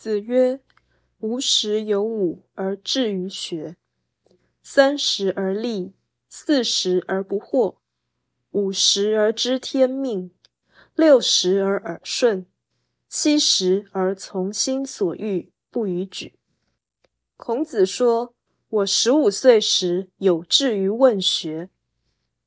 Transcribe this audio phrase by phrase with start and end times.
[0.00, 0.60] 子曰
[1.20, 3.76] ：“吾十有五而志于学，
[4.62, 5.92] 三十而立，
[6.26, 7.76] 四十而不惑，
[8.52, 10.30] 五十而知天命，
[10.94, 12.46] 六十而耳顺，
[13.10, 16.38] 七十而从心所欲，不逾矩。”
[17.36, 18.34] 孔子说
[18.70, 21.68] ：“我十五岁时有志于问学，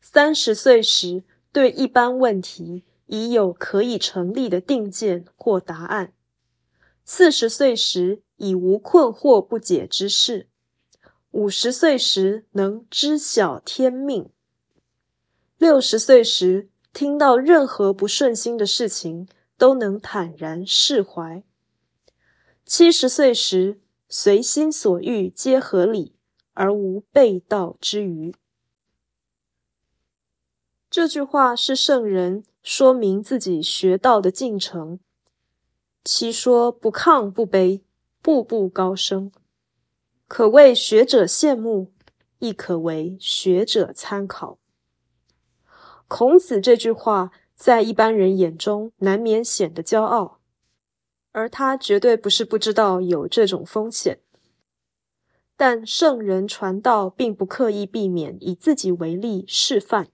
[0.00, 1.22] 三十岁时
[1.52, 6.14] 对一般问题已有可以成立的定见或答案。”
[7.04, 10.48] 四十岁时已无困惑不解之事，
[11.32, 14.30] 五十岁时能知晓天命，
[15.58, 21.42] 六十岁时听到任何不顺心的事情都能坦然释怀，
[22.64, 26.14] 七十岁时随心所欲皆合理，
[26.54, 28.34] 而无背道之余。
[30.88, 35.00] 这句话是圣人说明自己学道的进程。
[36.04, 37.82] 其说不亢不卑，
[38.20, 39.30] 步步高升，
[40.26, 41.92] 可谓学者羡慕，
[42.40, 44.58] 亦可为学者参考。
[46.08, 50.40] 孔子这句话在一般人眼中难免显得骄傲，
[51.30, 54.20] 而他绝对不是不知道有这种风险。
[55.56, 60.08] 但圣人传道并不刻意避免以自己为例示范，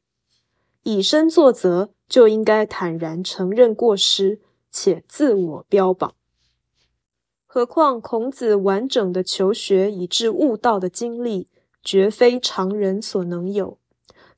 [0.83, 4.43] 以身作则就应该坦然承认过失。
[4.71, 6.15] 且自我标榜，
[7.47, 11.49] 何况孔子完整的求学以致悟道的经历，
[11.83, 13.79] 绝非常人所能有，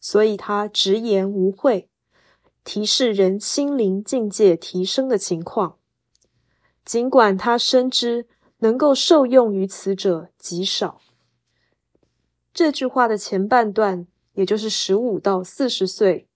[0.00, 1.88] 所以他直言无讳，
[2.62, 5.76] 提示人心灵境界提升的情况。
[6.84, 8.26] 尽管他深知
[8.58, 11.00] 能够受用于此者极少。
[12.52, 16.28] 这句话的前半段，也就是十五到四十岁，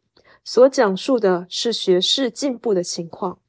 [0.45, 3.41] 所讲述的是学士进步的情况。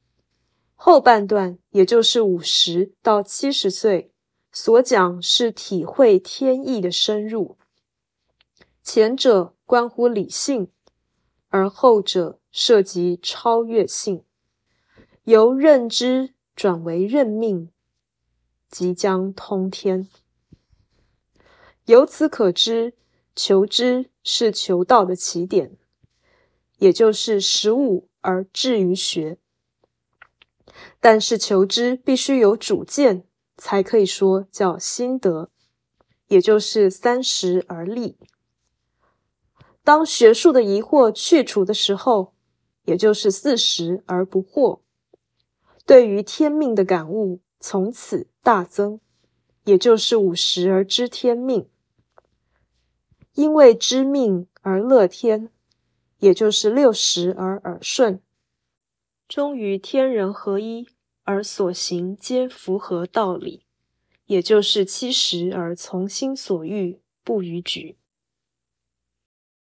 [0.78, 4.12] 后半段，也就是五十到七十岁，
[4.52, 7.56] 所讲是体会天意的深入。
[8.82, 10.68] 前者关乎理性，
[11.48, 14.22] 而后者涉及超越性，
[15.24, 17.70] 由认知转为认命，
[18.70, 20.06] 即将通天。
[21.86, 22.94] 由此可知，
[23.34, 25.76] 求知是求道的起点，
[26.78, 29.38] 也就是十五而至于学。
[31.00, 33.24] 但是求知必须有主见，
[33.56, 35.50] 才可以说叫心得，
[36.28, 38.16] 也就是三十而立。
[39.84, 42.34] 当学术的疑惑去除的时候，
[42.84, 44.80] 也就是四十而不惑。
[45.84, 49.00] 对于天命的感悟从此大增，
[49.64, 51.68] 也就是五十而知天命。
[53.34, 55.50] 因为知命而乐天，
[56.18, 58.20] 也就是六十而耳顺。
[59.28, 60.86] 终于天人合一，
[61.24, 63.64] 而所行皆符合道理，
[64.26, 67.96] 也就是七十而从心所欲，不逾矩。